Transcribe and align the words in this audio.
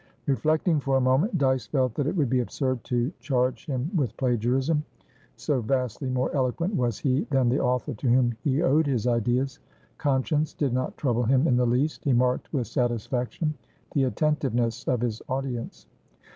Reflecting 0.25 0.79
for 0.79 0.97
a 0.97 0.99
moment, 0.99 1.37
Dyce 1.37 1.67
felt 1.67 1.93
that 1.93 2.07
it 2.07 2.15
would 2.17 2.27
be 2.27 2.39
absurd 2.39 2.83
to 2.85 3.11
charge 3.19 3.67
him 3.67 3.91
with 3.95 4.17
plagiarism, 4.17 4.83
so 5.35 5.61
vastly 5.61 6.09
more 6.09 6.33
eloquent 6.35 6.73
was 6.75 6.97
he 6.97 7.27
than 7.29 7.49
the 7.49 7.59
author 7.59 7.93
to 7.93 8.09
whom 8.09 8.31
he 8.43 8.63
owed 8.63 8.87
his 8.87 9.05
ideas. 9.05 9.59
Conscience 9.99 10.55
did 10.55 10.73
not 10.73 10.97
trouble 10.97 11.25
him 11.25 11.47
in 11.47 11.55
the 11.55 11.67
least. 11.67 12.03
He 12.03 12.13
marked 12.13 12.51
with 12.51 12.65
satisfaction 12.65 13.53
the 13.93 14.05
attentiveness 14.05 14.87
of 14.87 15.01
his 15.01 15.21
audience. 15.29 15.85